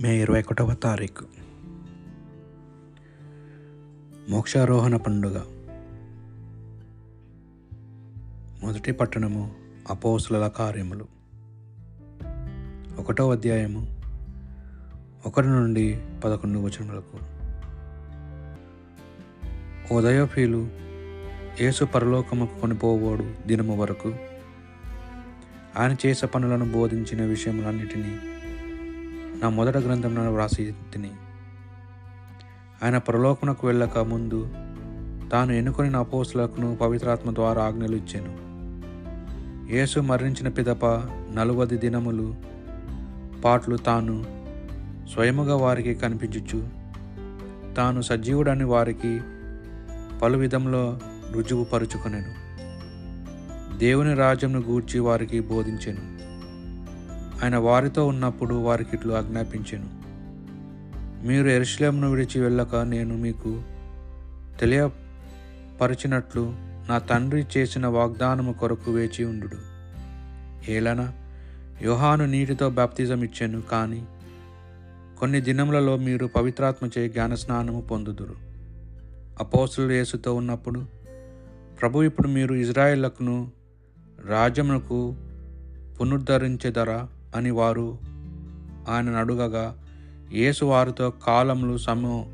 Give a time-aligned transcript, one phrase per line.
[0.00, 1.24] మే ఇరవై ఒకటవ తారీఖు.
[4.30, 5.40] మోక్షారోహణ పండుగ.
[8.62, 9.54] మొదటి పట్టణము
[9.90, 11.06] అపోసుల కార్యములు.
[12.98, 14.00] ఒకటో అధ్యాయము
[15.26, 17.18] ఒకటి నుండి పదకొండు వచనములకు.
[19.94, 20.68] ఉదయఫీలు
[21.60, 24.14] యేసు పరలోకముకు కొనిపోవోడు దినము వరకు.
[25.78, 28.18] ఆయన చేసే పనులను బోధించిన విషయములన్నిటినీ
[29.46, 31.10] నా మొదట గ్రంథంలో వ్రాసి తిని.
[32.84, 34.48] ఆయన పరలోకమునకు వెళ్ళక ముందు
[35.32, 38.36] తాను ఎన్నుకొని నా అపోస్తులకు పవిత్రాత్మ ద్వారా ఆజ్ఞలు ఇచ్చాను.
[39.72, 40.86] యేసు మరణించిన పిదప
[41.34, 42.34] నలువది దినములు
[43.44, 44.24] పాటలు తాను
[45.14, 46.68] స్వయముగా వారికి కనిపించుచు
[47.74, 49.20] తాను సజీవుడని వారికి
[50.22, 50.98] పలు విధంలో
[51.32, 52.46] రుజువుపరుచుకొనెను.
[53.78, 56.15] దేవుని రాజ్యంను గూర్చి వారికి బోధించెను.
[57.42, 59.88] ఆయన వారితో ఉన్నప్పుడు వారికి ఇట్లు ఆజ్ఞాపించాను.
[61.26, 63.62] మీరు ఎరుశలేమును విడిచి వెళ్ళక నేను మీకు
[64.60, 66.52] తెలియపరిచినట్లు
[66.88, 69.48] నా తండ్రి చేసిన వాగ్దానము కొరకు వేచి ఉండు
[70.68, 71.12] ఏలన
[71.82, 74.04] యోహాను నీటితో బాప్తిజం ఇచ్చాను కానీ
[75.20, 78.36] కొన్ని దినములలో మీరు పవిత్రాత్మచే జ్ఞానస్నానము పొందుదురు.
[79.40, 80.84] అపోసులు యేసుతో ఉన్నప్పుడు
[81.80, 83.50] ప్రభు ఇప్పుడు మీరు ఇజ్రాయేళ్ళకును
[84.24, 85.16] రాజ్యమునకు
[86.00, 87.08] పునరుద్ధరించెదరా?
[87.36, 87.98] అని వారు
[88.88, 89.82] ఆయన అడుగగా
[90.32, 92.24] యేసు వారితో కాలములు సమ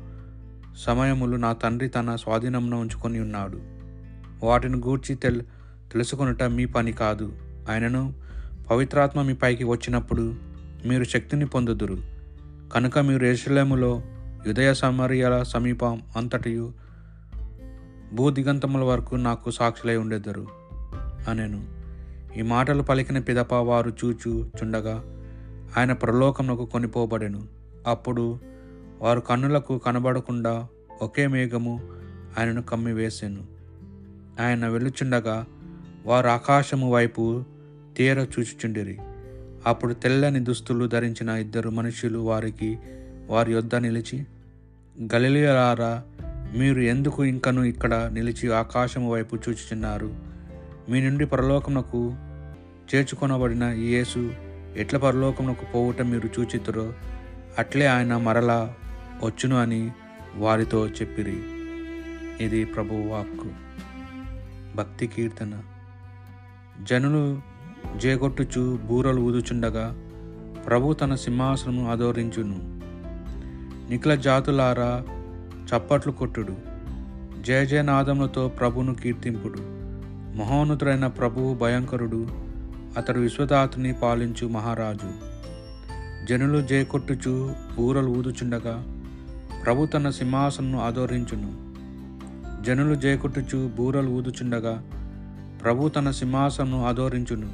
[0.77, 3.59] సమయములు నా తండ్రి తన స్వాధీనంలో ఉంచుకొని ఉన్నాడు.
[4.45, 5.41] వాటిని గూర్చి తెల్
[5.91, 7.33] తెలుసుకొనుట మీ పని కాదు.
[7.71, 8.13] ఆయనను
[8.71, 10.35] పవిత్రాత్మ మీ పైకి వచ్చినప్పుడు
[10.85, 11.97] మీరు శక్తిని పొందుదురు.
[12.73, 14.01] కనుక మీరు యేసులేములో
[14.47, 16.73] యుదయ సమర్యాల సమీపం అంతటియు
[18.13, 20.47] భూదిగంతముల వరకు నాకు సాక్షులై ఉండేద్దరు
[21.29, 21.72] అనెను.
[22.37, 25.03] ఈ మాటలు పలికిన పిదప వారు చూచు చుండగా
[25.77, 27.47] ఆయన ప్రలోకమునకు కొనిపోబడెను.
[27.87, 28.39] అప్పుడు
[29.01, 30.67] వారు కన్నులకు కనబడకుండా
[31.01, 31.81] ఒకే మేఘము
[32.39, 33.43] ఆయనను కమ్మివేసెను.
[34.41, 35.45] ఆయన వెళ్ళుచుండగా
[36.05, 37.43] వారు ఆకాశము వైపు
[37.97, 38.97] తీర చూచుచుండిరి.
[39.65, 42.77] అప్పుడు తెల్లని దుస్తులు ధరించిన ఇద్దరు మనుషులు వారికి
[43.29, 44.25] వారి యొద్ద నిలిచి
[45.01, 46.03] గలిలియలారా
[46.57, 50.13] మీరు ఎందుకు ఇంకను ఇక్కడ నిలిచి ఆకాశము వైపు చూచుచున్నారు?
[50.89, 52.15] మీ నుండి పరలోకమునకు
[52.95, 54.33] చేర్చుకొనబడిన ఈ యేసు
[54.77, 56.93] ఎట్ల పరలోకమునకు పోవుట మీరు చూచితురో
[57.59, 58.73] అట్లే ఆయన మరలా
[59.23, 59.91] వచ్చును అని
[60.37, 61.43] వారితో చెప్పిరి.
[62.45, 63.45] ఇది ప్రభు వాక్కు.
[64.75, 65.61] భక్తి కీర్తన.
[66.83, 67.41] జనులు
[67.97, 69.95] జేగొట్టుచు బూరలు ఊదుచుండగా
[70.67, 72.59] ప్రభు తన సింహాసనము ఆదోరించును.
[73.91, 75.05] నిఖిల జాతులారా
[75.65, 76.57] చప్పట్లు కొట్టుడు.
[77.41, 79.59] జయజయనాదములతో ప్రభును కీర్తింపుడు.
[80.37, 82.52] మహోన్నతుడైన ప్రభువు భయంకరుడు.
[82.97, 85.11] అతడు విశ్వదాతుని పాలించు మహారాజు.
[86.25, 89.01] జనులు జయకొట్టుచు బూరలు ఊదుచుండగా
[89.65, 91.73] ప్రభు తన సింహాసనను ఆదోరించును.
[92.63, 94.83] జనులు జయకొట్టుచు బూరలు ఊదుచుండగా
[95.63, 97.51] ప్రభు తన సింహాసనను ఆదోరించును.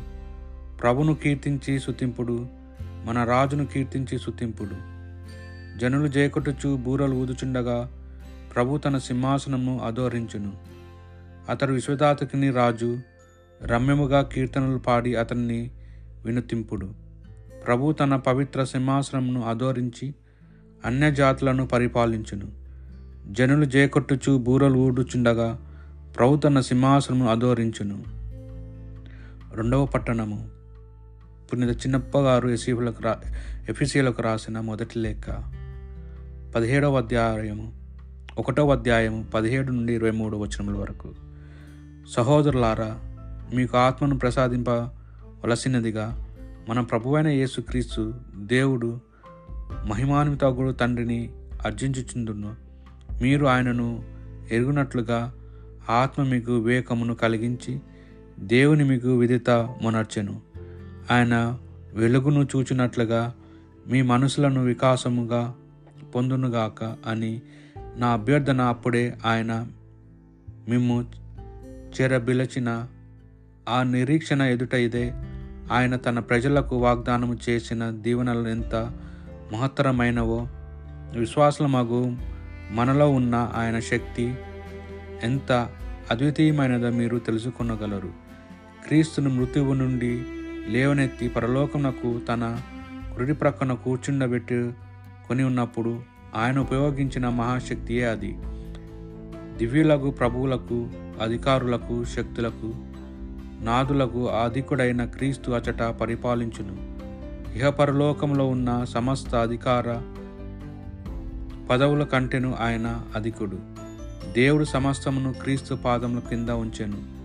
[0.82, 2.48] ప్రభును కీర్తించి సుతింపుడు
[2.82, 4.76] మన రాజును కీర్తించి సుతింపుడు
[5.80, 7.92] జనులు జయకొట్టుచు బూరలు ఊదుచుండగా
[8.56, 10.52] ప్రభు తన సింహాసనము ఆదోరించును.
[11.50, 13.00] అతడు విశ్వదాతకిని రాజు
[13.64, 15.72] రమ్యముగా కీర్తనలు పాడి అతన్ని
[16.26, 16.94] వినుతింపుడు.
[17.66, 20.14] ప్రభు తన పవిత్ర సింహాసనమును అధోరించి
[20.86, 22.52] అన్యజాతులను పరిపాలించును.
[23.32, 25.60] జనులు జేకొట్టుచు బూరలు ఊడుచుండగా
[26.18, 28.04] ప్రభు తన సింహాసనము ఆదోరించును
[29.56, 30.50] రెండవ పట్టణము.
[31.54, 33.20] పుణ్యత చిన్నప్పగారు ఎసీఫులకు రా
[33.70, 35.30] ఎఫీసీలకు రాసిన మొదటి లేఖ.
[36.56, 37.74] పదిహేడవ అధ్యాయము.
[38.38, 41.14] ఒకటవ అధ్యాయము పదిహేడు నుండి ఇరవై మూడు వచనముల వరకు.
[42.12, 43.09] సహోదరులారా
[43.56, 46.28] మీకు ఆత్మను ప్రసాదింపవలసినదిగా
[46.70, 49.00] మన ప్రభువైన యేసుక్రీస్తు దేవుడు
[49.86, 51.30] మహిమాన్వితగుడు తండ్రిని
[51.66, 52.56] అర్జించుచుందును.
[53.22, 54.04] మీరు ఆయనను
[54.52, 55.34] ఎరుగునట్లుగా
[55.90, 57.80] ఆత్మ మీకు వివేకమును కలిగించి
[58.40, 60.42] దేవుని మీకు విదిత మొనర్చెను.
[61.12, 61.58] ఆయన
[61.94, 63.34] వెలుగును చూచినట్లుగా
[63.88, 65.56] మీ మనసులను వికాసముగా
[66.16, 67.42] పొందునుగాక అని
[67.98, 69.68] నా అభ్యర్థన అప్పుడే ఆయన
[70.70, 71.06] మిమ్ము
[72.02, 72.88] చెరబిలచిన
[73.70, 75.14] ఆ నిరీక్షణ ఎదుట ఇదే.
[75.72, 78.76] ఆయన తన ప్రజలకు వాగ్దానం చేసిన దీవెనలు ఎంత
[79.54, 80.48] మహత్తరమైనవో
[81.16, 82.18] విశ్వాసమగు
[82.72, 84.34] మనలో ఉన్న ఆయన శక్తి
[85.24, 85.70] ఎంత
[86.12, 88.10] అద్వితీయమైనదో మీరు తెలుసుకొనగలరు.
[88.88, 90.24] క్రీస్తును మృత్యువు నుండి
[90.68, 92.62] లేవనెత్తి పరలోకమునకు తన
[93.18, 94.72] కుడి ప్రక్కన కూర్చుండబెట్టి
[95.30, 96.02] కొని ఉన్నప్పుడు
[96.36, 98.38] ఆయన ఉపయోగించిన మహాశక్తియే అది.
[99.58, 100.90] దివ్యులకు ప్రభువులకు
[101.22, 102.74] అధికారులకు శక్తులకు
[103.60, 106.90] నాదులకు ఆధికుడైన క్రీస్తు అచట పరిపాలించును.
[107.58, 110.02] ఇహపరలోకంలో ఉన్న సమస్త అధికార
[111.70, 113.58] పదవుల కంటెను ఆయన అధికుడు.
[114.32, 117.20] దేవుడు సమస్తమును క్రీస్తు పాదముల కింద ఉంచెను.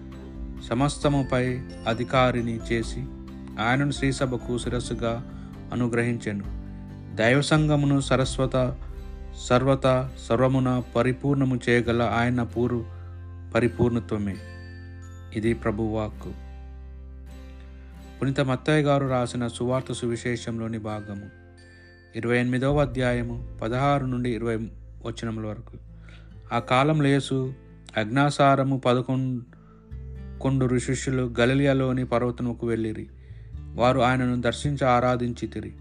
[0.62, 1.58] సమస్తముపై
[1.88, 3.04] అధికారిని చేసి
[3.60, 5.31] ఆయనను శ్రీసభకు శిరస్సుగా
[5.72, 6.44] అనుగ్రహించెను.
[7.16, 8.75] దైవ సంఘమును సరస్వత
[9.48, 12.84] సర్వత సర్వమున పరిపూర్ణము చేయగల ఆయన పూరు
[13.54, 14.36] పరిపూర్ణత్వమే.
[15.36, 16.32] ఇది ప్రభువాక్కు.
[18.20, 21.26] పునిత మత్తయ్య గారు రాసిన సువార్త సువిశేషంలోని భాగము.
[22.16, 24.56] ఇరవై ఎనిమిదవ అధ్యాయము పదహారు నుండి ఇరవై
[25.06, 25.78] వచనముల వరకు.
[26.52, 27.54] ఆ కాలం లేసు
[27.96, 29.44] అజ్ఞాసారము పదకొండు
[30.40, 33.06] కొండురు శిష్యులు గలిలియాలోని పర్వతముకు వెళ్ళిరి.
[33.75, 35.72] వారు ఆయనను దర్శించి ఆరాధించితిరి.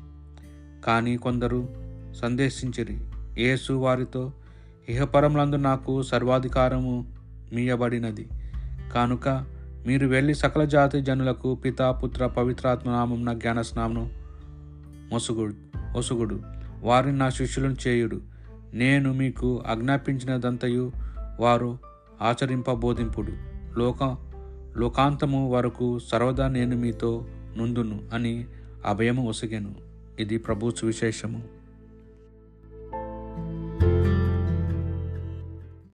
[0.85, 1.69] కానీ కొందరు
[2.15, 2.97] సందేశించిరి
[3.37, 4.33] యేసు వారితో
[4.89, 7.13] ఇహపరములందు నాకు సర్వాధికారము
[7.53, 8.27] మీయబడినది.
[8.93, 9.45] కానుక
[9.87, 14.09] మీరు వెళ్ళి సకల జాతి జనులకు పితా పుత్ర పవిత్రాత్మ నామం జ్ఞాన స్నామను
[15.11, 15.53] మొసుగుడు
[15.97, 16.41] ఒసుగుడు.
[16.81, 18.21] వారిని నా శిష్యులను చేయుడు.
[18.73, 20.91] నేను మీకు ఆజ్ఞాపించినదంతయు
[21.39, 21.77] వారు
[22.21, 23.31] ఆచరింపబోధింపుడు.
[23.79, 24.17] లోక
[24.77, 28.45] లోకాంతము వరకు సర్వదా నేను మీతో నుందును అని
[28.85, 29.75] అభయము ఒసగెను.
[30.19, 31.43] ఇది ప్రభు సువిశేషము.